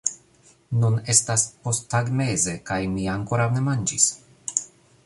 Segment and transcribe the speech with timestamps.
[0.83, 4.11] Nun estas posttagmeze kaj mi ankoraŭ ne manĝis